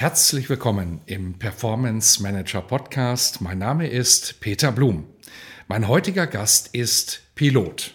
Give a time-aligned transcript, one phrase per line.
[0.00, 3.40] Herzlich willkommen im Performance Manager Podcast.
[3.40, 5.08] Mein Name ist Peter Blum.
[5.66, 7.94] Mein heutiger Gast ist Pilot.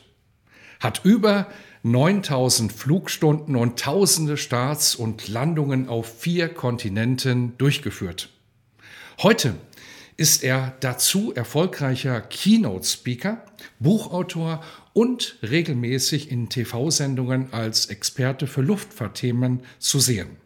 [0.82, 1.48] Hat über
[1.84, 8.28] 9000 Flugstunden und tausende Starts und Landungen auf vier Kontinenten durchgeführt.
[9.22, 9.56] Heute
[10.18, 13.46] ist er dazu erfolgreicher Keynote-Speaker,
[13.80, 14.62] Buchautor
[14.92, 20.43] und regelmäßig in TV-Sendungen als Experte für Luftfahrtthemen zu sehen.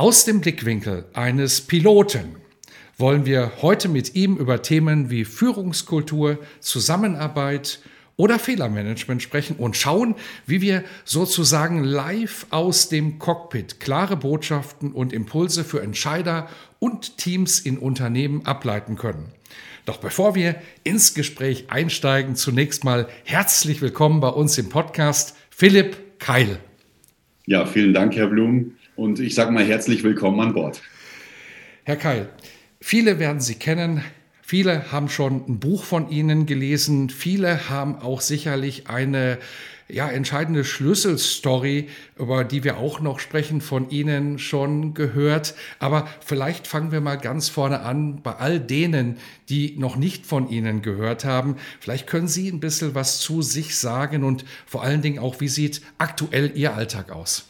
[0.00, 2.36] Aus dem Blickwinkel eines Piloten
[2.96, 7.80] wollen wir heute mit ihm über Themen wie Führungskultur, Zusammenarbeit
[8.16, 10.14] oder Fehlermanagement sprechen und schauen,
[10.46, 17.60] wie wir sozusagen live aus dem Cockpit klare Botschaften und Impulse für Entscheider und Teams
[17.60, 19.26] in Unternehmen ableiten können.
[19.84, 26.18] Doch bevor wir ins Gespräch einsteigen, zunächst mal herzlich willkommen bei uns im Podcast Philipp
[26.18, 26.58] Keil.
[27.44, 28.76] Ja, vielen Dank, Herr Blum.
[29.00, 30.82] Und ich sage mal herzlich willkommen an Bord.
[31.84, 32.28] Herr Keil,
[32.82, 34.04] viele werden Sie kennen.
[34.42, 37.08] Viele haben schon ein Buch von Ihnen gelesen.
[37.08, 39.38] Viele haben auch sicherlich eine
[39.88, 45.54] ja, entscheidende Schlüsselstory, über die wir auch noch sprechen, von Ihnen schon gehört.
[45.78, 49.16] Aber vielleicht fangen wir mal ganz vorne an bei all denen,
[49.48, 51.56] die noch nicht von Ihnen gehört haben.
[51.80, 55.48] Vielleicht können Sie ein bisschen was zu sich sagen und vor allen Dingen auch, wie
[55.48, 57.49] sieht aktuell Ihr Alltag aus?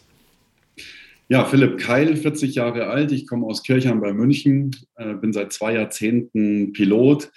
[1.32, 3.12] Ja, Philipp Keil, 40 Jahre alt.
[3.12, 7.30] Ich komme aus Kirchheim bei München, äh, bin seit zwei Jahrzehnten Pilot,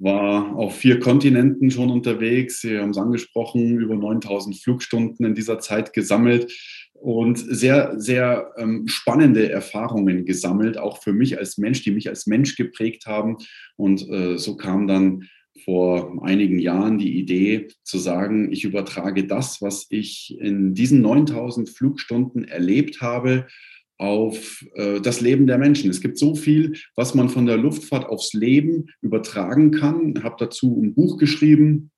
[0.00, 2.60] war auf vier Kontinenten schon unterwegs.
[2.60, 6.52] Sie haben es angesprochen, über 9000 Flugstunden in dieser Zeit gesammelt
[6.94, 12.26] und sehr, sehr ähm, spannende Erfahrungen gesammelt, auch für mich als Mensch, die mich als
[12.26, 13.36] Mensch geprägt haben.
[13.76, 15.28] Und äh, so kam dann
[15.64, 21.68] vor einigen Jahren die Idee zu sagen, ich übertrage das, was ich in diesen 9000
[21.68, 23.46] Flugstunden erlebt habe,
[23.98, 25.90] auf äh, das Leben der Menschen.
[25.90, 30.14] Es gibt so viel, was man von der Luftfahrt aufs Leben übertragen kann.
[30.16, 31.90] Ich habe dazu ein Buch geschrieben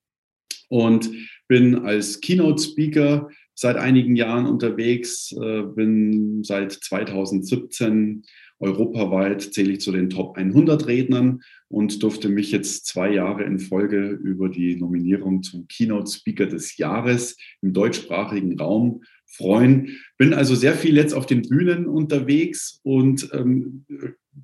[0.69, 1.11] und
[1.49, 8.23] bin als Keynote-Speaker seit einigen Jahren unterwegs, äh, bin seit 2017
[8.61, 13.59] Europaweit zähle ich zu den Top 100 Rednern und durfte mich jetzt zwei Jahre in
[13.59, 19.99] Folge über die Nominierung zum Keynote Speaker des Jahres im deutschsprachigen Raum freuen.
[20.17, 23.85] Bin also sehr viel jetzt auf den Bühnen unterwegs und ähm,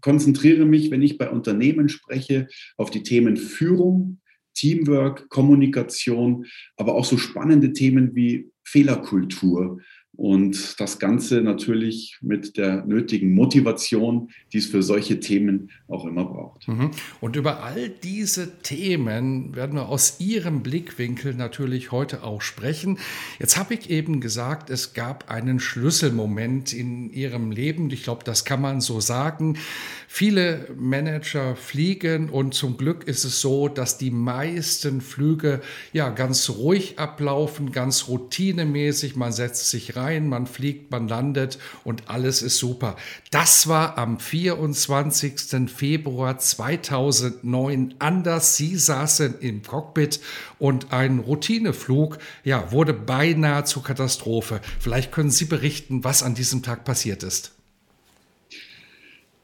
[0.00, 4.20] konzentriere mich, wenn ich bei Unternehmen spreche, auf die Themen Führung,
[4.54, 9.80] Teamwork, Kommunikation, aber auch so spannende Themen wie Fehlerkultur
[10.16, 16.24] und das Ganze natürlich mit der nötigen Motivation, die es für solche Themen auch immer
[16.24, 16.68] braucht.
[16.68, 16.90] Mhm.
[17.20, 22.98] Und über all diese Themen werden wir aus Ihrem Blickwinkel natürlich heute auch sprechen.
[23.38, 27.90] Jetzt habe ich eben gesagt, es gab einen Schlüsselmoment in Ihrem Leben.
[27.90, 29.58] Ich glaube, das kann man so sagen.
[30.06, 35.60] Viele Manager fliegen und zum Glück ist es so, dass die meisten Flüge
[35.92, 39.16] ja ganz ruhig ablaufen, ganz routinemäßig.
[39.16, 42.96] Man setzt sich rein, man fliegt, man landet und alles ist super.
[43.30, 45.70] Das war am 24.
[45.70, 48.56] Februar 2009 anders.
[48.56, 50.20] Sie saßen im Cockpit
[50.58, 54.60] und ein Routineflug ja, wurde beinahe zur Katastrophe.
[54.78, 57.53] Vielleicht können Sie berichten, was an diesem Tag passiert ist.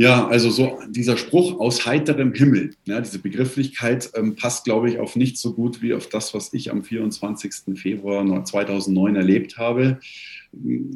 [0.00, 4.98] Ja, also so dieser Spruch aus heiterem Himmel, ja, diese Begrifflichkeit ähm, passt, glaube ich,
[4.98, 7.78] auf nicht so gut wie auf das, was ich am 24.
[7.78, 9.98] Februar 2009 erlebt habe.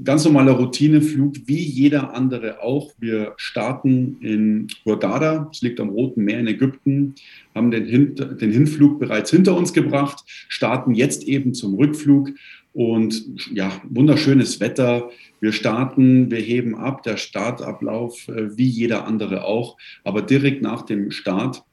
[0.04, 2.92] Ganz normaler Routineflug, wie jeder andere auch.
[2.98, 7.14] Wir starten in Hurghada, es liegt am Roten Meer in Ägypten,
[7.54, 12.30] haben den, Hin den Hinflug bereits hinter uns gebracht, starten jetzt eben zum Rückflug
[12.74, 13.24] und
[13.54, 15.10] ja, wunderschönes Wetter.
[15.40, 19.78] Wir starten, wir heben ab, der Startablauf äh, wie jeder andere auch.
[20.02, 21.64] Aber direkt nach dem Start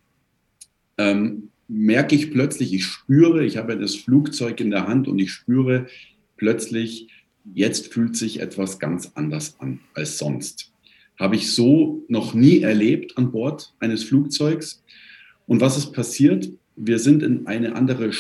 [1.00, 5.32] ähm, merke ich plötzlich, ich spüre, ich habe das Flugzeug in der Hand und ich
[5.32, 5.88] spüre
[6.38, 7.08] plötzlich,
[7.56, 10.72] jetzt fühlt sich etwas ganz anders an als sonst.
[11.20, 14.84] Habe ich so noch nie erlebt an Bord eines Flugzeugs.
[15.48, 16.52] Und was ist passiert?
[16.76, 18.12] Wir sind in eine andere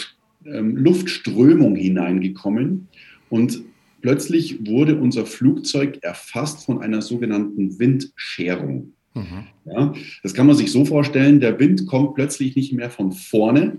[0.45, 2.87] ähm, Luftströmung hineingekommen
[3.29, 3.63] Und
[4.01, 8.93] plötzlich wurde unser Flugzeug erfasst von einer sogenannten Windscherung.
[9.13, 9.45] Mhm.
[9.65, 9.93] Ja,
[10.23, 13.77] das kann man sich so vorstellen, der Wind kommt plötzlich nicht mehr von vorne,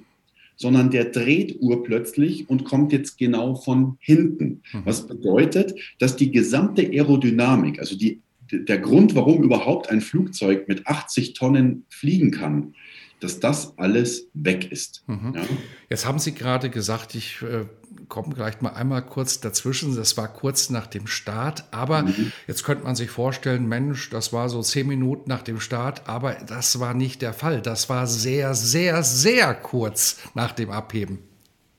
[0.56, 4.62] sondern der dreht urplötzlich und kommt jetzt genau von hinten.
[4.72, 4.82] Mhm.
[4.84, 8.20] Was bedeutet, dass die gesamte Aerodynamik, also die,
[8.52, 12.74] der Grund, warum überhaupt ein Flugzeug mit 80 Tonnen fliegen kann,
[13.22, 15.04] dass das alles weg ist.
[15.06, 15.34] Mhm.
[15.36, 15.42] Ja?
[15.88, 17.66] Jetzt haben Sie gerade gesagt, ich äh,
[18.08, 19.94] komme gleich mal einmal kurz dazwischen.
[19.94, 22.32] Das war kurz nach dem Start, aber mhm.
[22.48, 26.34] jetzt könnte man sich vorstellen, Mensch, das war so zehn Minuten nach dem Start, aber
[26.34, 27.62] das war nicht der Fall.
[27.62, 31.20] Das war sehr, sehr, sehr kurz nach dem Abheben.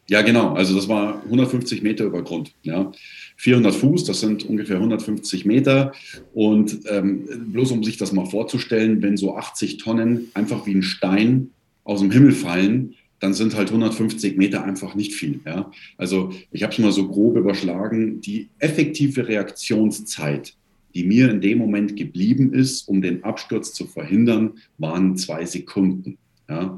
[0.10, 0.54] Ja, genau.
[0.54, 2.52] Also das war 150 Meter über Grund.
[2.64, 2.92] Ja.
[3.38, 5.94] 400 Fuß, das sind ungefähr 150 Meter.
[6.34, 10.84] Und ähm, bloß um sich das mal vorzustellen, wenn so 80 Tonnen einfach wie ein
[10.84, 11.52] Stein
[11.84, 15.40] aus dem Himmel fallen, dann sind halt 150 Meter einfach nicht viel.
[15.46, 15.72] Ja?
[15.98, 18.20] Also ich habe es mal so grob überschlagen.
[18.20, 20.54] Die effektive Reaktionszeit,
[20.94, 26.18] die mir in dem Moment geblieben ist, um den Absturz zu verhindern, waren zwei Sekunden.
[26.50, 26.78] Ja?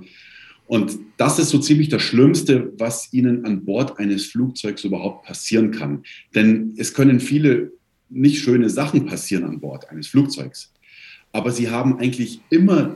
[0.67, 5.71] Und das ist so ziemlich das Schlimmste, was Ihnen an Bord eines Flugzeugs überhaupt passieren
[5.71, 6.03] kann.
[6.33, 7.71] Denn es können viele
[8.09, 10.71] nicht schöne Sachen passieren an Bord eines Flugzeugs.
[11.31, 12.95] Aber Sie haben eigentlich immer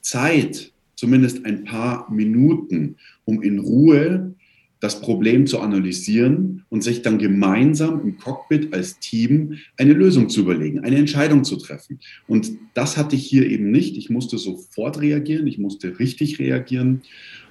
[0.00, 4.34] Zeit, zumindest ein paar Minuten, um in Ruhe
[4.82, 10.40] das Problem zu analysieren und sich dann gemeinsam im Cockpit als Team eine Lösung zu
[10.40, 12.00] überlegen, eine Entscheidung zu treffen.
[12.26, 13.96] Und das hatte ich hier eben nicht.
[13.96, 17.02] Ich musste sofort reagieren, ich musste richtig reagieren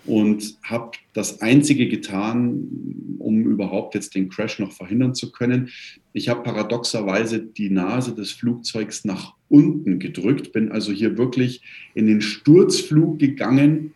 [0.05, 2.67] und habe das Einzige getan,
[3.17, 5.69] um überhaupt jetzt den Crash noch verhindern zu können.
[6.11, 11.61] Ich habe paradoxerweise die Nase des Flugzeugs nach unten gedrückt, bin also hier wirklich
[11.93, 13.93] in den Sturzflug gegangen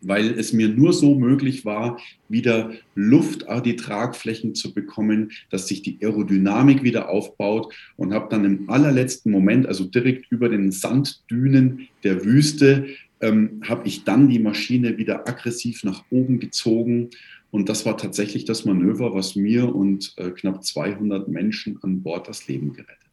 [0.00, 1.98] weil es mir nur so möglich war,
[2.28, 8.28] wieder Luft an die Tragflächen zu bekommen, dass sich die Aerodynamik wieder aufbaut und habe
[8.30, 12.86] dann im allerletzten Moment, also direkt über den Sanddünen der Wüste,
[13.20, 17.10] ähm, habe ich dann die Maschine wieder aggressiv nach oben gezogen.
[17.50, 22.28] Und das war tatsächlich das Manöver, was mir und äh, knapp 200 Menschen an Bord
[22.28, 23.09] das Leben gerettet.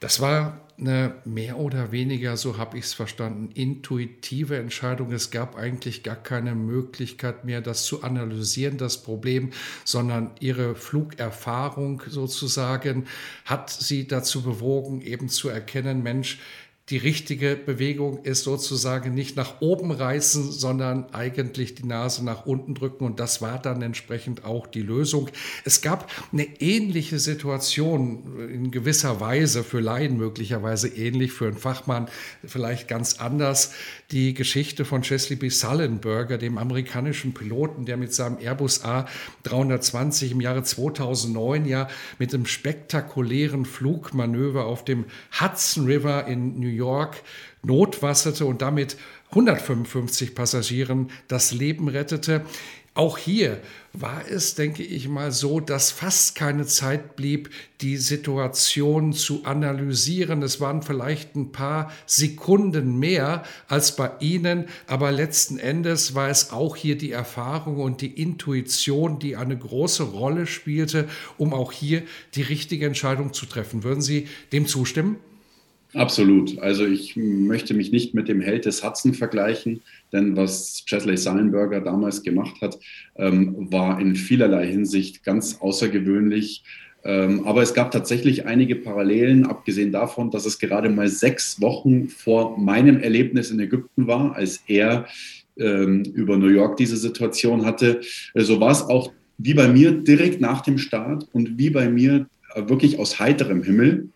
[0.00, 5.12] Das war eine mehr oder weniger, so habe ich es verstanden, intuitive Entscheidung.
[5.12, 9.50] Es gab eigentlich gar keine Möglichkeit mehr, das zu analysieren, das Problem,
[9.84, 13.06] sondern ihre Flugerfahrung sozusagen
[13.44, 16.38] hat sie dazu bewogen, eben zu erkennen, Mensch,
[16.88, 22.74] die richtige Bewegung ist sozusagen nicht nach oben reißen, sondern eigentlich die Nase nach unten
[22.74, 23.04] drücken.
[23.04, 25.28] Und das war dann entsprechend auch die Lösung.
[25.64, 32.06] Es gab eine ähnliche Situation in gewisser Weise, für Laien möglicherweise ähnlich, für einen Fachmann
[32.44, 33.72] vielleicht ganz anders.
[34.12, 35.48] Die Geschichte von Chesley B.
[35.48, 41.88] Sullenberger, dem amerikanischen Piloten, der mit seinem Airbus A320 im Jahre 2009 ja
[42.20, 45.06] mit einem spektakulären Flugmanöver auf dem
[45.40, 47.22] Hudson River in New York
[47.62, 48.96] notwasserte und damit
[49.30, 52.42] 155 Passagieren das Leben rettete.
[52.96, 53.60] Auch hier
[53.92, 57.50] war es, denke ich mal, so, dass fast keine Zeit blieb,
[57.82, 60.42] die Situation zu analysieren.
[60.42, 66.52] Es waren vielleicht ein paar Sekunden mehr als bei Ihnen, aber letzten Endes war es
[66.52, 71.06] auch hier die Erfahrung und die Intuition, die eine große Rolle spielte,
[71.36, 72.02] um auch hier
[72.34, 73.84] die richtige Entscheidung zu treffen.
[73.84, 75.16] Würden Sie dem zustimmen?
[75.96, 76.58] Absolut.
[76.58, 79.80] Also ich möchte mich nicht mit dem Held des Hudson vergleichen,
[80.12, 82.78] denn was Chesley Sullenberger damals gemacht hat,
[83.16, 86.64] ähm, war in vielerlei Hinsicht ganz außergewöhnlich.
[87.02, 92.08] Ähm, aber es gab tatsächlich einige Parallelen, abgesehen davon, dass es gerade mal sechs Wochen
[92.08, 95.06] vor meinem Erlebnis in Ägypten war, als er
[95.56, 98.02] ähm, über New York diese Situation hatte.
[98.34, 102.26] So war es auch wie bei mir direkt nach dem Start und wie bei mir
[102.54, 104.10] äh, wirklich aus heiterem Himmel.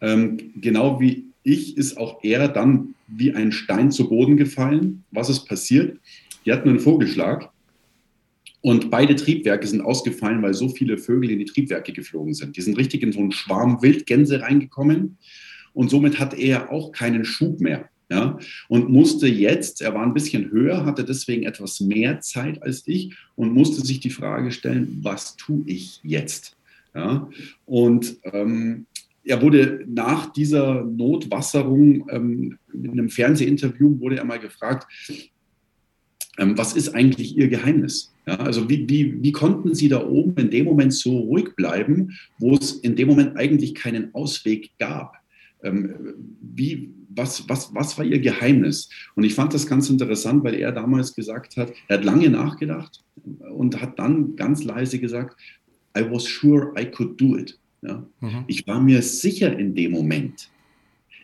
[0.00, 5.04] Ähm, genau wie ich ist auch er dann wie ein Stein zu Boden gefallen.
[5.10, 5.98] Was ist passiert?
[6.44, 7.50] Die hatten einen Vogelschlag
[8.62, 12.56] und beide Triebwerke sind ausgefallen, weil so viele Vögel in die Triebwerke geflogen sind.
[12.56, 15.16] Die sind richtig in so einen Schwarm Wildgänse reingekommen
[15.72, 17.88] und somit hat er auch keinen Schub mehr.
[18.12, 22.82] Ja, und musste jetzt, er war ein bisschen höher, hatte deswegen etwas mehr Zeit als
[22.86, 26.56] ich und musste sich die Frage stellen, was tue ich jetzt?
[26.92, 27.30] Ja,
[27.66, 28.86] und ähm,
[29.24, 34.86] er wurde nach dieser Notwasserung ähm, in einem Fernsehinterview wurde er mal gefragt,
[36.38, 38.12] ähm, was ist eigentlich Ihr Geheimnis?
[38.26, 42.16] Ja, also wie, wie, wie konnten Sie da oben in dem Moment so ruhig bleiben,
[42.38, 45.16] wo es in dem Moment eigentlich keinen Ausweg gab?
[45.62, 48.88] Ähm, wie, was, was, was war Ihr Geheimnis?
[49.16, 53.04] Und ich fand das ganz interessant, weil er damals gesagt hat, er hat lange nachgedacht
[53.52, 55.36] und hat dann ganz leise gesagt,
[55.96, 57.59] I was sure I could do it.
[57.82, 58.06] Ja?
[58.20, 58.44] Mhm.
[58.46, 60.50] Ich war mir sicher in dem Moment,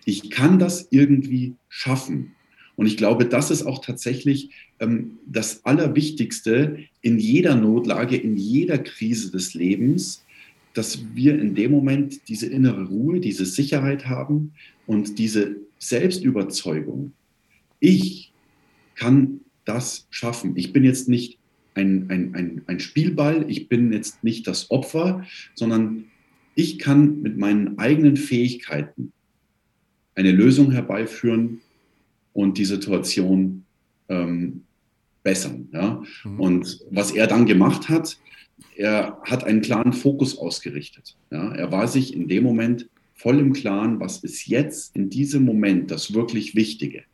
[0.05, 2.33] ich kann das irgendwie schaffen.
[2.77, 8.79] Und ich glaube, das ist auch tatsächlich ähm, das Allerwichtigste in jeder Notlage, in jeder
[8.79, 10.25] Krise des Lebens,
[10.75, 14.53] dass wir in dem Moment diese innere Ruhe, diese Sicherheit haben
[14.87, 17.13] und diese Selbstüberzeugung.
[17.81, 18.33] Ich
[18.95, 20.53] kann das schaffen.
[20.57, 21.39] Ich bin jetzt nicht
[21.75, 26.05] ein, ein, ein, ein Spielball, ich bin jetzt nicht das Opfer, sondern
[26.57, 29.13] ich kann mit meinen eigenen Fähigkeiten
[30.17, 31.61] eine Lösung herbeiführen
[32.33, 33.65] und die Situation
[34.09, 34.63] ähm,
[35.23, 35.69] bessern.
[35.73, 36.03] Ja?
[36.25, 36.41] Mhm.
[36.41, 38.19] Und was er dann gemacht hat,
[38.75, 41.15] er hat einen klaren Fokus ausgerichtet.
[41.31, 41.53] Ja?
[41.53, 45.91] Er war sich in dem Moment voll im Klaren, was ist jetzt in diesem Moment
[45.91, 47.05] das wirklich Wichtige.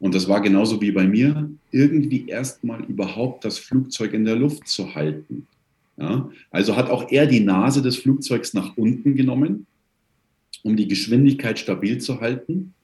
[0.00, 4.66] Und das war genauso wie bei mir, irgendwie erstmal überhaupt das Flugzeug in der Luft
[4.66, 5.46] zu halten.
[6.00, 6.30] Ja?
[6.50, 9.66] Also hat auch er die Nase des Flugzeugs nach unten genommen,
[10.62, 12.74] um die Geschwindigkeit stabil zu halten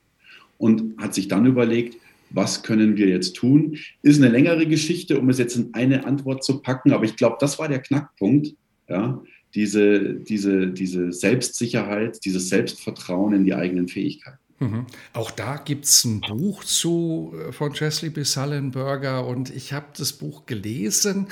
[0.58, 1.96] und hat sich dann überlegt,
[2.30, 3.78] was können wir jetzt tun?
[4.02, 7.36] Ist eine längere Geschichte, um es jetzt in eine Antwort zu packen, aber ich glaube,
[7.40, 8.54] das war der Knackpunkt,
[8.88, 9.22] ja,
[9.54, 14.38] diese, diese, diese Selbstsicherheit, dieses Selbstvertrauen in die eigenen Fähigkeiten.
[14.58, 14.86] Mhm.
[15.12, 18.22] Auch da gibt es ein Buch zu äh, von Chesley B.
[18.22, 21.28] Sullenberger und ich habe das Buch gelesen.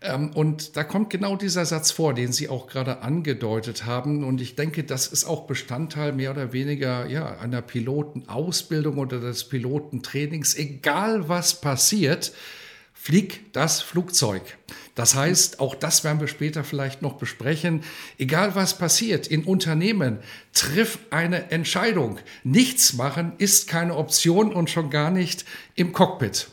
[0.00, 4.24] Ähm, und da kommt genau dieser Satz vor, den Sie auch gerade angedeutet haben.
[4.24, 9.44] Und ich denke, das ist auch Bestandteil mehr oder weniger ja, einer Pilotenausbildung oder des
[9.48, 10.56] Pilotentrainings.
[10.56, 12.32] Egal was passiert,
[12.94, 14.42] flieg das Flugzeug.
[14.94, 17.82] Das heißt, auch das werden wir später vielleicht noch besprechen.
[18.18, 20.18] Egal was passiert in Unternehmen,
[20.52, 22.18] triff eine Entscheidung.
[22.44, 26.48] Nichts machen ist keine Option und schon gar nicht im Cockpit.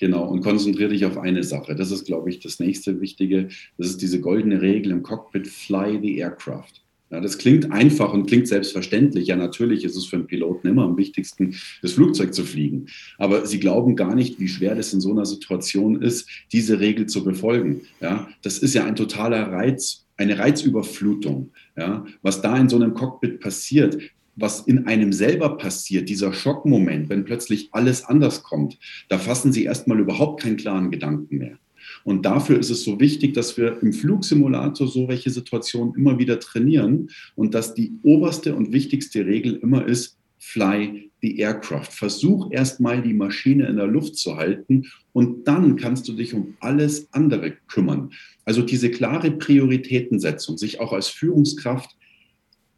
[0.00, 1.74] Genau, und konzentriere dich auf eine Sache.
[1.76, 3.48] Das ist, glaube ich, das nächste Wichtige.
[3.76, 6.80] Das ist diese goldene Regel im Cockpit, fly the aircraft.
[7.10, 9.26] Ja, das klingt einfach und klingt selbstverständlich.
[9.26, 12.86] Ja, natürlich ist es für einen Piloten immer am wichtigsten, das Flugzeug zu fliegen.
[13.18, 17.06] Aber sie glauben gar nicht, wie schwer das in so einer Situation ist, diese Regel
[17.06, 17.82] zu befolgen.
[18.00, 21.50] Ja, das ist ja ein totaler Reiz, eine Reizüberflutung.
[21.76, 23.98] Ja, was da in so einem Cockpit passiert,
[24.36, 29.64] was in einem selber passiert, dieser Schockmoment, wenn plötzlich alles anders kommt, da fassen sie
[29.64, 31.58] erstmal überhaupt keinen klaren Gedanken mehr.
[32.04, 36.38] Und dafür ist es so wichtig, dass wir im Flugsimulator so welche Situationen immer wieder
[36.38, 41.92] trainieren und dass die oberste und wichtigste Regel immer ist, fly the aircraft.
[41.92, 46.56] Versuch erstmal die Maschine in der Luft zu halten und dann kannst du dich um
[46.60, 48.10] alles andere kümmern.
[48.44, 51.94] Also diese klare Prioritätensetzung, sich auch als Führungskraft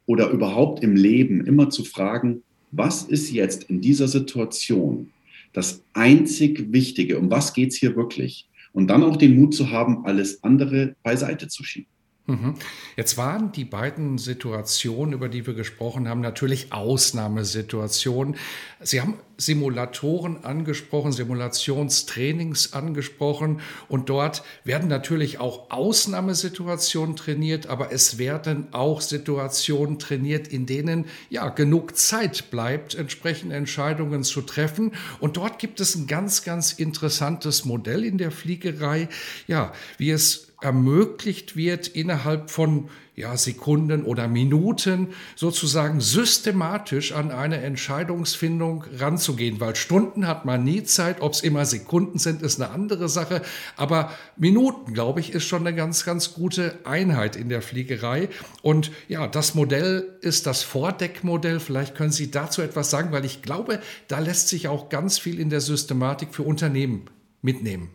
[0.06, 5.11] oder überhaupt im Leben immer zu fragen, was ist jetzt in dieser Situation
[5.52, 7.18] das einzig Wichtige?
[7.18, 8.49] Um was geht es hier wirklich?
[8.73, 11.88] und dann auch den Mut zu haben, alles andere beiseite zu schieben.
[12.26, 12.54] Mhm.
[12.97, 18.37] Jetzt waren die beiden Situationen, über die wir gesprochen haben, natürlich Ausnahmesituationen.
[18.80, 28.18] Sie haben Simulatoren angesprochen, Simulationstrainings angesprochen und dort werden natürlich auch Ausnahmesituationen trainiert, aber es
[28.18, 34.92] werden auch Situationen trainiert, in denen ja genug Zeit bleibt, entsprechende Entscheidungen zu treffen.
[35.18, 39.08] Und dort gibt es ein ganz, ganz interessantes Modell in der Fliegerei,
[39.46, 47.59] ja, wie es ermöglicht wird, innerhalb von ja, Sekunden oder Minuten sozusagen systematisch an eine
[47.59, 52.71] Entscheidungsfindung ranzugehen, weil Stunden hat man nie Zeit, ob es immer Sekunden sind, ist eine
[52.71, 53.42] andere Sache,
[53.76, 58.31] aber Minuten, glaube ich, ist schon eine ganz, ganz gute Einheit in der Fliegerei.
[58.62, 63.42] Und ja, das Modell ist das Vordeckmodell, vielleicht können Sie dazu etwas sagen, weil ich
[63.42, 67.04] glaube, da lässt sich auch ganz viel in der Systematik für Unternehmen
[67.42, 67.90] mitnehmen.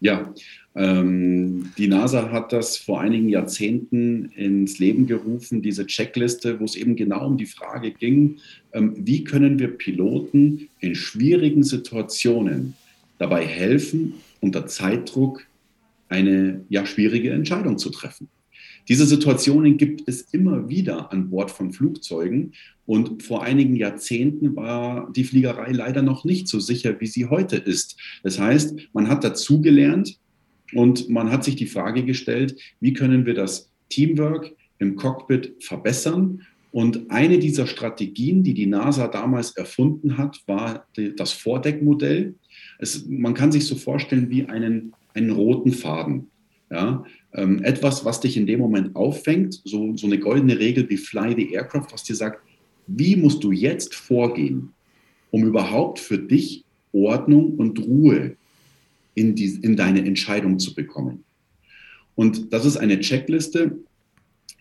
[0.00, 0.32] Ja,
[0.72, 6.94] die NASA hat das vor einigen Jahrzehnten ins Leben gerufen, diese Checkliste, wo es eben
[6.94, 8.38] genau um die Frage ging,
[8.72, 12.74] ähm, wie können wir Piloten in schwierigen Situationen
[13.18, 15.44] dabei helfen, unter Zeitdruck
[16.08, 18.28] eine ja, schwierige Entscheidung zu treffen.
[18.88, 22.52] Diese Situationen gibt es immer wieder an Bord von Flugzeugen
[22.86, 27.56] und vor einigen Jahrzehnten war die Fliegerei leider noch nicht so sicher, wie sie heute
[27.56, 27.96] ist.
[28.22, 30.18] Das heißt, man hat dazugelernt,
[30.72, 36.42] und man hat sich die Frage gestellt, wie können wir das Teamwork im Cockpit verbessern?
[36.72, 40.86] Und eine dieser Strategien, die die NASA damals erfunden hat, war
[41.16, 42.34] das Vordeckmodell.
[42.78, 46.28] Es, man kann sich so vorstellen wie einen, einen roten Faden.
[46.70, 47.04] Ja?
[47.32, 51.34] Ähm, etwas, was dich in dem Moment auffängt, so, so eine goldene Regel wie Fly
[51.36, 52.40] the Aircraft, was dir sagt,
[52.86, 54.72] wie musst du jetzt vorgehen,
[55.30, 58.36] um überhaupt für dich Ordnung und Ruhe
[59.14, 61.24] in, die, in deine Entscheidung zu bekommen.
[62.14, 63.78] Und das ist eine Checkliste,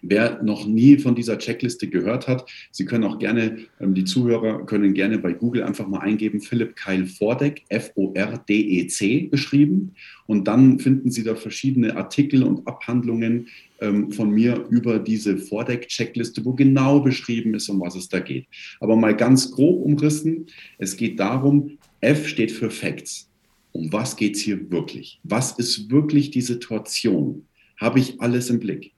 [0.01, 4.65] Wer noch nie von dieser Checkliste gehört hat, Sie können auch gerne, ähm, die Zuhörer
[4.65, 9.93] können gerne bei Google einfach mal eingeben, Philipp Keil Vordeck, F-O-R-D-E-C geschrieben.
[10.27, 13.47] Und dann finden Sie da verschiedene Artikel und Abhandlungen
[13.81, 18.45] ähm, von mir über diese Vordeck-Checkliste, wo genau beschrieben ist, um was es da geht.
[18.79, 23.28] Aber mal ganz grob umrissen, es geht darum, F steht für Facts.
[23.71, 25.19] Um was geht es hier wirklich?
[25.23, 27.45] Was ist wirklich die Situation?
[27.77, 28.93] Habe ich alles im Blick?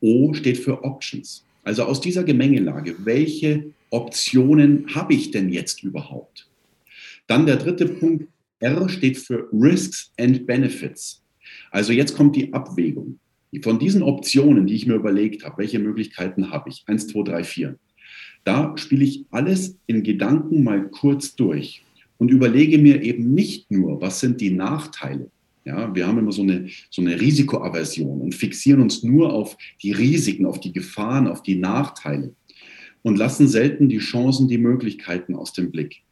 [0.00, 1.44] O steht für Options.
[1.62, 6.48] Also aus dieser Gemengelage, welche Optionen habe ich denn jetzt überhaupt?
[7.26, 8.28] Dann der dritte Punkt,
[8.60, 11.22] R steht für Risks and Benefits.
[11.70, 13.18] Also jetzt kommt die Abwägung.
[13.62, 16.84] Von diesen Optionen, die ich mir überlegt habe, welche Möglichkeiten habe ich?
[16.86, 17.78] Eins, zwei, drei, vier.
[18.44, 21.82] Da spiele ich alles in Gedanken mal kurz durch
[22.18, 25.30] und überlege mir eben nicht nur, was sind die Nachteile,
[25.66, 29.90] ja, wir haben immer so eine, so eine Risikoaversion und fixieren uns nur auf die
[29.90, 32.34] Risiken, auf die Gefahren, auf die Nachteile
[33.02, 36.02] und lassen selten die Chancen, die Möglichkeiten aus dem Blick.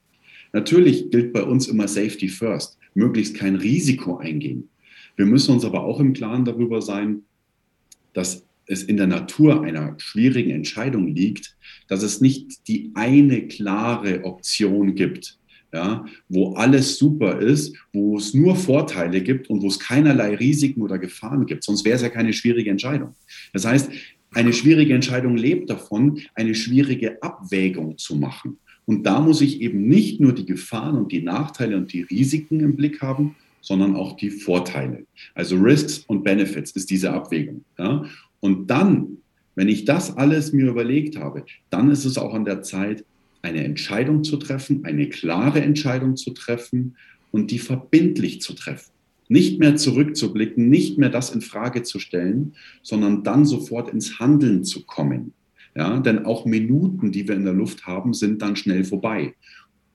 [0.53, 4.69] Natürlich gilt bei uns immer Safety First, möglichst kein Risiko eingehen.
[5.17, 7.23] Wir müssen uns aber auch im Klaren darüber sein,
[8.13, 11.57] dass es in der Natur einer schwierigen Entscheidung liegt,
[11.87, 15.39] dass es nicht die eine klare Option gibt,
[15.75, 20.81] ja, wo alles super ist, wo es nur Vorteile gibt und wo es keinerlei Risiken
[20.83, 21.65] oder Gefahren gibt.
[21.65, 23.15] Sonst wäre es ja keine schwierige Entscheidung.
[23.53, 23.91] Das heißt,
[24.33, 28.59] eine schwierige Entscheidung lebt davon, eine schwierige Abwägung zu machen.
[28.87, 32.61] Und da muss ich eben nicht nur die Gefahren und die Nachteile und die Risiken
[32.61, 35.07] im Blick haben, sondern auch die Vorteile.
[35.35, 37.65] Also Risks und Benefits ist diese Abwägung.
[37.79, 38.05] Ja?
[38.41, 39.19] Und dann,
[39.57, 43.05] wenn ich das alles mir überlegt habe, dann ist es auch an der Zeit,
[43.45, 46.97] eine Entscheidung zu treffen, eine klare Entscheidung zu treffen
[47.31, 48.91] und die verbindlich zu treffen.
[49.29, 54.65] Nicht mehr zurückzublicken, nicht mehr das in Frage zu stellen, sondern dann sofort ins Handeln
[54.65, 55.33] zu kommen.
[55.77, 59.35] Ja, denn auch Minuten, die wir in der Luft haben, sind dann schnell vorbei.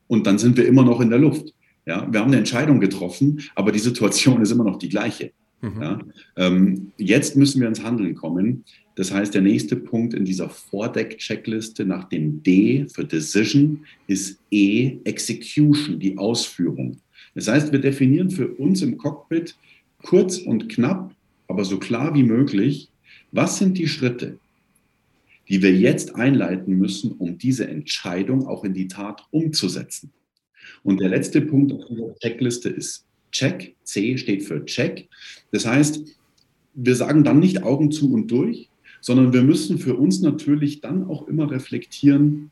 [0.07, 1.53] Und dann sind wir immer noch in der Luft.
[1.85, 5.31] Ja, wir haben eine Entscheidung getroffen, aber die Situation ist immer noch die gleiche.
[5.61, 5.81] Mhm.
[5.81, 5.99] Ja,
[6.35, 8.63] ähm, jetzt müssen wir ins Handeln kommen.
[8.99, 14.97] Das heißt, der nächste Punkt in dieser Vordeck-Checkliste nach dem D für Decision ist E,
[15.05, 16.97] Execution, die Ausführung.
[17.33, 19.55] Das heißt, wir definieren für uns im Cockpit
[20.03, 21.15] kurz und knapp,
[21.47, 22.89] aber so klar wie möglich,
[23.31, 24.37] was sind die Schritte,
[25.47, 30.11] die wir jetzt einleiten müssen, um diese Entscheidung auch in die Tat umzusetzen.
[30.83, 33.77] Und der letzte Punkt auf dieser Checkliste ist Check.
[33.81, 35.07] C steht für Check.
[35.53, 36.03] Das heißt,
[36.73, 38.69] wir sagen dann nicht Augen zu und durch,
[39.01, 42.51] sondern wir müssen für uns natürlich dann auch immer reflektieren,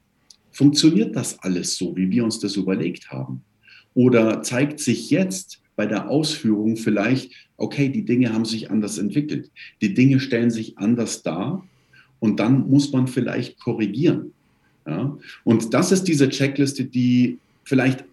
[0.52, 3.44] funktioniert das alles so, wie wir uns das überlegt haben?
[3.94, 9.52] Oder zeigt sich jetzt bei der Ausführung vielleicht, okay, die Dinge haben sich anders entwickelt,
[9.82, 11.64] die Dinge stellen sich anders dar
[12.20, 14.34] und dann muss man vielleicht korrigieren.
[14.88, 15.18] Ja?
[15.44, 18.04] Und das ist diese Checkliste, die vielleicht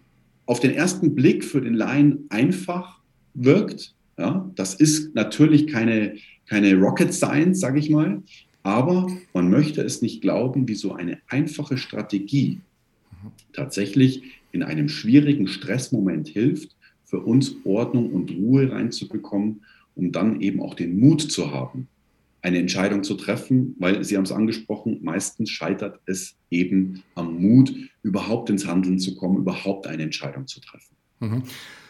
[0.45, 2.99] auf den ersten Blick für den Laien einfach
[3.33, 3.93] wirkt.
[4.17, 4.49] Ja?
[4.55, 6.15] Das ist natürlich keine
[6.47, 8.21] keine Rocket Science, sage ich mal,
[8.63, 12.61] aber man möchte es nicht glauben, wie so eine einfache Strategie
[13.53, 19.61] tatsächlich in einem schwierigen Stressmoment hilft, für uns Ordnung und Ruhe reinzubekommen,
[19.95, 21.87] um dann eben auch den Mut zu haben,
[22.41, 27.73] eine Entscheidung zu treffen, weil Sie haben es angesprochen, meistens scheitert es eben am Mut,
[28.03, 30.95] überhaupt ins Handeln zu kommen, überhaupt eine Entscheidung zu treffen.
[31.19, 31.43] Mhm.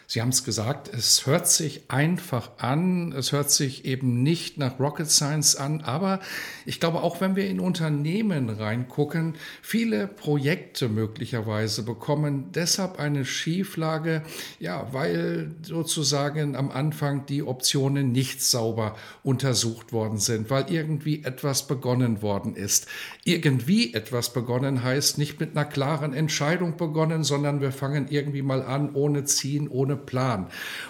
[0.08, 4.78] Sie haben es gesagt, es hört sich einfach an, es hört sich eben nicht nach
[4.78, 6.20] Rocket Science an, aber
[6.64, 14.22] ich glaube, auch wenn wir in Unternehmen reingucken, viele Projekte möglicherweise bekommen deshalb eine Schieflage,
[14.60, 21.66] ja, weil sozusagen am Anfang die Optionen nicht sauber untersucht worden sind, weil irgendwie etwas
[21.66, 22.86] begonnen worden ist.
[23.24, 28.62] Irgendwie etwas begonnen heißt nicht mit einer klaren Entscheidung begonnen, sondern wir fangen irgendwie mal
[28.62, 30.48] an, ohne Ziehen, ohne Plan.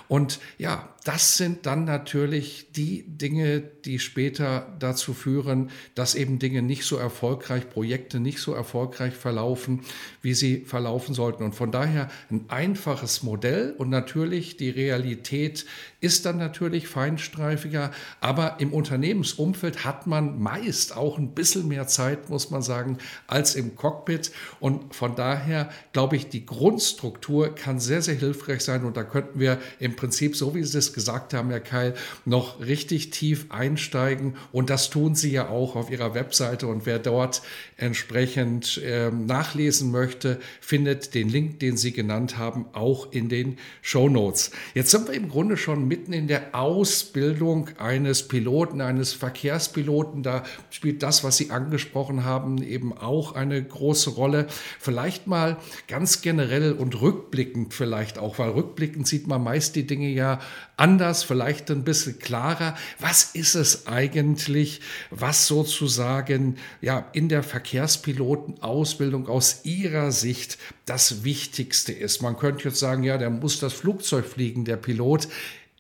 [0.09, 6.63] Und ja, das sind dann natürlich die Dinge, die später dazu führen, dass eben Dinge
[6.63, 9.83] nicht so erfolgreich, Projekte nicht so erfolgreich verlaufen,
[10.21, 11.45] wie sie verlaufen sollten.
[11.45, 15.65] Und von daher ein einfaches Modell und natürlich die Realität
[16.01, 22.31] ist dann natürlich feinstreifiger, aber im Unternehmensumfeld hat man meist auch ein bisschen mehr Zeit,
[22.31, 24.33] muss man sagen, als im Cockpit.
[24.59, 29.39] Und von daher glaube ich, die Grundstruktur kann sehr, sehr hilfreich sein und Da könnten
[29.39, 34.37] wir im Prinzip, so wie Sie es gesagt haben, Herr Keil, noch richtig tief einsteigen.
[34.53, 36.67] Und das tun Sie ja auch auf Ihrer Webseite.
[36.67, 37.43] Und wer dort
[37.77, 44.09] entsprechend äh, nachlesen möchte, findet den Link, den Sie genannt haben, auch in den Show
[44.09, 44.51] Notes.
[44.75, 50.23] Jetzt sind wir im Grunde schon mitten in der Ausbildung eines Piloten, eines Verkehrspiloten.
[50.23, 54.47] Da spielt das, was Sie angesprochen haben, eben auch eine große Rolle.
[54.79, 60.09] Vielleicht mal ganz generell und rückblickend vielleicht auch, weil rückblickend sieht man meist die Dinge
[60.09, 60.41] ja
[60.77, 62.77] anders, vielleicht ein bisschen klarer.
[63.01, 71.93] Was ist es eigentlich, was sozusagen ja in der Verkehrspilotenausbildung aus Ihrer Sicht das Wichtigste
[71.93, 72.23] ist?
[72.23, 75.29] Man könnte jetzt sagen, ja, der muss das Flugzeug fliegen, der Pilot.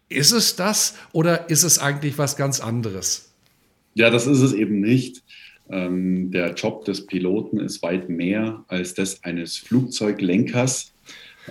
[0.08, 3.32] Ist es das oder ist es eigentlich was ganz anderes?
[3.94, 5.22] Ja, das ist es eben nicht.
[5.68, 10.92] Ähm, der Job des Piloten ist weit mehr als das eines Flugzeuglenkers.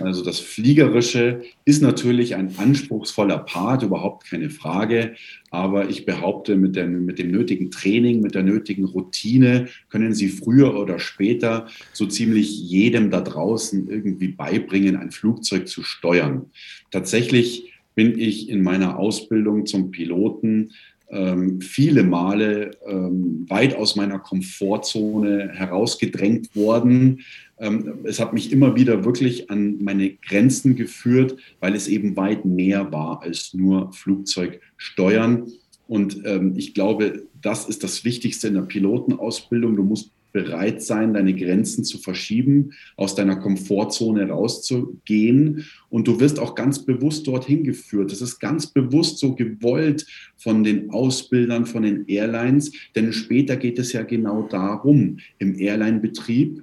[0.00, 5.14] Also das Fliegerische ist natürlich ein anspruchsvoller Part, überhaupt keine Frage.
[5.50, 10.28] Aber ich behaupte, mit dem, mit dem nötigen Training, mit der nötigen Routine können Sie
[10.28, 16.46] früher oder später so ziemlich jedem da draußen irgendwie beibringen, ein Flugzeug zu steuern.
[16.90, 20.72] Tatsächlich bin ich in meiner Ausbildung zum Piloten
[21.10, 27.20] ähm, viele Male ähm, weit aus meiner Komfortzone herausgedrängt worden.
[27.58, 32.44] Ähm, es hat mich immer wieder wirklich an meine Grenzen geführt, weil es eben weit
[32.44, 35.52] mehr war als nur Flugzeug steuern.
[35.88, 39.76] Und ähm, ich glaube, das ist das Wichtigste in der Pilotenausbildung.
[39.76, 45.64] Du musst bereit sein, deine Grenzen zu verschieben, aus deiner Komfortzone rauszugehen.
[45.88, 48.12] Und du wirst auch ganz bewusst dorthin geführt.
[48.12, 52.70] Das ist ganz bewusst so gewollt von den Ausbildern, von den Airlines.
[52.94, 56.62] Denn später geht es ja genau darum, im Airline-Betrieb,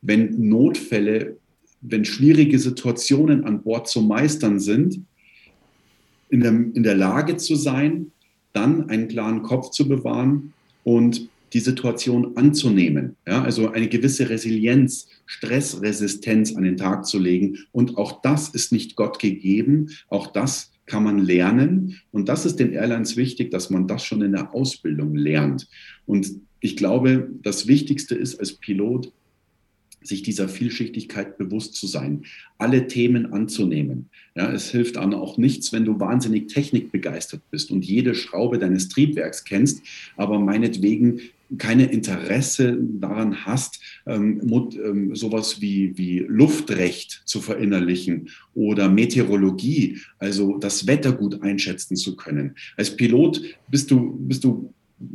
[0.00, 1.38] wenn Notfälle,
[1.80, 5.00] wenn schwierige Situationen an Bord zu meistern sind,
[6.30, 8.12] in der, in der Lage zu sein,
[8.52, 10.52] dann einen klaren Kopf zu bewahren
[10.84, 13.16] und die Situation anzunehmen.
[13.26, 17.58] Ja, also eine gewisse Resilienz, Stressresistenz an den Tag zu legen.
[17.72, 19.90] Und auch das ist nicht Gott gegeben.
[20.08, 22.00] Auch das kann man lernen.
[22.10, 25.68] Und das ist den Airlines wichtig, dass man das schon in der Ausbildung lernt.
[26.06, 26.30] Und
[26.60, 29.12] ich glaube, das Wichtigste ist als Pilot,
[30.02, 32.22] sich dieser Vielschichtigkeit bewusst zu sein,
[32.58, 34.08] alle Themen anzunehmen.
[34.34, 38.88] Ja, es hilft dann auch nichts, wenn du wahnsinnig technikbegeistert bist und jede Schraube deines
[38.88, 39.82] Triebwerks kennst,
[40.16, 41.20] aber meinetwegen
[41.56, 44.42] keine Interesse daran hast, ähm,
[44.84, 52.16] ähm, sowas wie, wie Luftrecht zu verinnerlichen oder Meteorologie, also das Wetter gut einschätzen zu
[52.16, 52.54] können.
[52.76, 54.74] Als Pilot bist du, bist du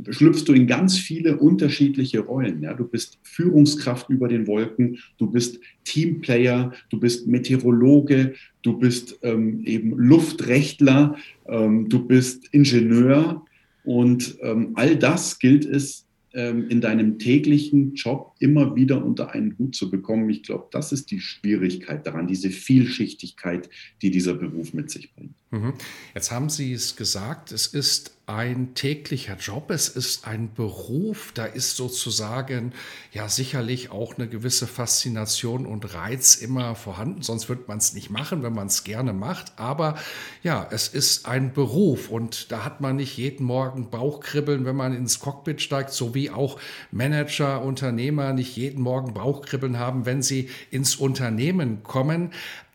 [0.09, 2.61] schlüpfst du in ganz viele unterschiedliche Rollen.
[2.61, 2.73] Ja?
[2.73, 9.63] Du bist Führungskraft über den Wolken, du bist Teamplayer, du bist Meteorologe, du bist ähm,
[9.65, 11.17] eben Luftrechtler,
[11.47, 13.45] ähm, du bist Ingenieur
[13.83, 19.55] und ähm, all das gilt es ähm, in deinem täglichen Job immer wieder unter einen
[19.59, 20.27] Hut zu bekommen.
[20.31, 23.69] Ich glaube, das ist die Schwierigkeit daran, diese Vielschichtigkeit,
[24.01, 25.35] die dieser Beruf mit sich bringt.
[25.51, 25.73] Mhm.
[26.15, 31.43] Jetzt haben Sie es gesagt, es ist ein täglicher Job, es ist ein Beruf, da
[31.43, 32.71] ist sozusagen
[33.11, 38.09] ja sicherlich auch eine gewisse Faszination und Reiz immer vorhanden, sonst würde man es nicht
[38.09, 39.51] machen, wenn man es gerne macht.
[39.57, 39.97] Aber
[40.41, 42.09] ja, es ist ein Beruf.
[42.09, 46.29] Und da hat man nicht jeden Morgen Bauchkribbeln, wenn man ins Cockpit steigt, so wie
[46.29, 46.57] auch
[46.91, 52.31] Manager, Unternehmer nicht jeden Morgen Bauchkribbeln haben, wenn sie ins Unternehmen kommen.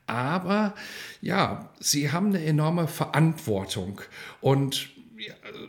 [0.07, 0.75] Aber
[1.23, 4.03] ja, sie haben eine enorme Verantwortung.
[4.43, 4.91] Und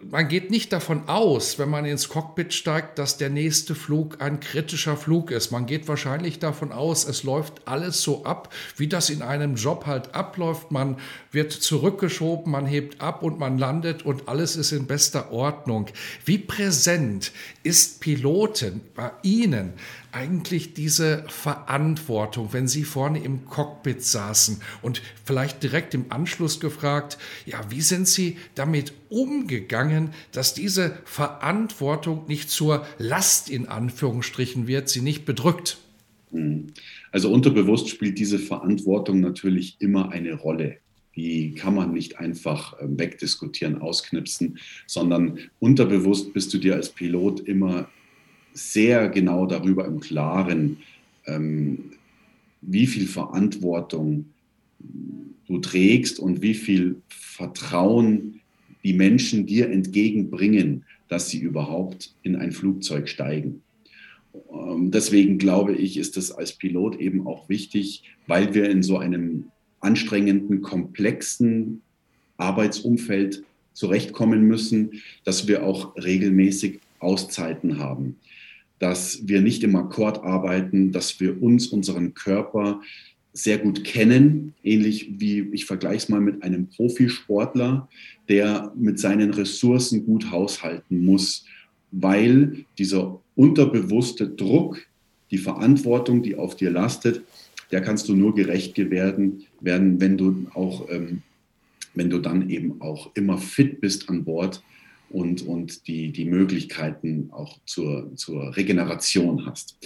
[0.09, 4.39] man geht nicht davon aus, wenn man ins Cockpit steigt, dass der nächste Flug ein
[4.39, 5.51] kritischer Flug ist.
[5.51, 9.85] Man geht wahrscheinlich davon aus, es läuft alles so ab, wie das in einem Job
[9.85, 10.71] halt abläuft.
[10.71, 10.97] Man
[11.31, 15.87] wird zurückgeschoben, man hebt ab und man landet und alles ist in bester Ordnung.
[16.25, 17.31] Wie präsent
[17.63, 19.73] ist Piloten bei Ihnen
[20.11, 27.17] eigentlich diese Verantwortung, wenn Sie vorne im Cockpit saßen und vielleicht direkt im Anschluss gefragt,
[27.45, 29.68] ja, wie sind Sie damit umgegangen,
[30.31, 35.77] dass diese Verantwortung nicht zur Last in Anführungsstrichen wird, sie nicht bedrückt?
[36.31, 36.67] Hm.
[37.11, 40.77] Also unterbewusst spielt diese Verantwortung natürlich immer eine Rolle.
[41.15, 47.41] Die kann man nicht einfach ähm, wegdiskutieren, ausknipsen, sondern unterbewusst bist du dir als Pilot
[47.41, 47.89] immer
[48.53, 50.77] sehr genau darüber im Klaren,
[51.25, 51.91] ähm,
[52.61, 54.25] wie viel Verantwortung
[55.47, 58.38] du trägst und wie viel Vertrauen
[58.83, 63.61] die Menschen dir entgegenbringen, dass sie überhaupt in ein Flugzeug steigen.
[64.53, 68.97] Ähm, deswegen glaube ich, ist es als Pilot eben auch wichtig, weil wir in so
[68.97, 69.45] einem
[69.79, 71.81] anstrengenden, komplexen
[72.37, 78.17] Arbeitsumfeld zurechtkommen müssen, dass wir auch regelmäßig Auszeiten haben,
[78.77, 82.81] dass wir nicht im Akkord arbeiten, dass wir uns, unseren Körper
[83.33, 87.87] sehr gut kennen, ähnlich wie ich vergleiche es mal mit einem Profisportler,
[88.27, 91.45] der mit seinen Ressourcen gut haushalten muss,
[91.91, 94.79] weil dieser unterbewusste Druck,
[95.31, 97.21] die Verantwortung, die auf dir lastet,
[97.71, 101.21] der kannst du nur gerecht werden, werden wenn du auch, ähm,
[101.93, 104.61] wenn du dann eben auch immer fit bist an Bord
[105.09, 109.77] und, und die, die Möglichkeiten auch zur, zur Regeneration hast.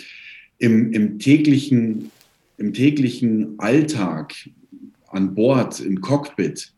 [0.60, 2.12] Im, im, täglichen,
[2.57, 4.33] Im täglichen Alltag
[5.07, 6.73] an Bord, im Cockpit,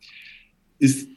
[0.80, 1.10] ist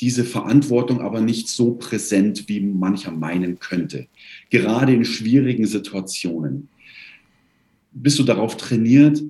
[0.00, 4.06] diese Verantwortung aber nicht so präsent, wie mancher meinen könnte.
[4.50, 6.68] Gerade in schwierigen Situationen.
[7.92, 9.22] Bist du darauf trainiert,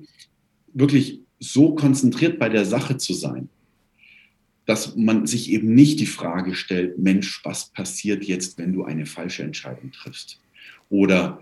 [0.73, 3.49] wirklich so konzentriert bei der Sache zu sein,
[4.65, 9.07] dass man sich eben nicht die Frage stellt, Mensch, was passiert jetzt, wenn du eine
[9.07, 10.39] falsche Entscheidung triffst?
[10.89, 11.41] Oder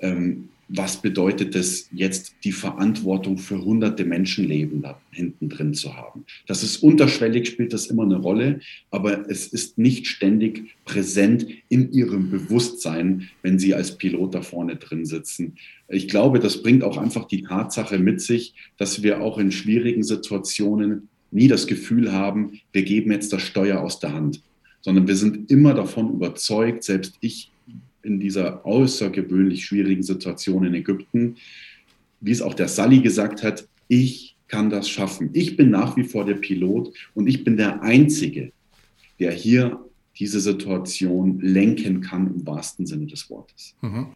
[0.00, 6.24] ähm, was bedeutet es jetzt, die Verantwortung für hunderte Menschenleben da hinten drin zu haben.
[6.46, 11.92] Das ist unterschwellig, spielt das immer eine Rolle, aber es ist nicht ständig präsent in
[11.92, 15.54] ihrem Bewusstsein, wenn sie als Pilot da vorne drin sitzen.
[15.88, 20.02] Ich glaube, das bringt auch einfach die Tatsache mit sich, dass wir auch in schwierigen
[20.02, 24.42] Situationen nie das Gefühl haben, wir geben jetzt das Steuer aus der Hand,
[24.80, 27.50] sondern wir sind immer davon überzeugt, selbst ich
[28.06, 31.36] in dieser außergewöhnlich schwierigen Situation in Ägypten,
[32.20, 35.30] wie es auch der Sally gesagt hat, ich kann das schaffen.
[35.32, 38.52] Ich bin nach wie vor der Pilot und ich bin der Einzige,
[39.18, 39.80] der hier
[40.18, 43.74] diese Situation lenken kann im wahrsten Sinne des Wortes.
[43.82, 44.06] Mhm.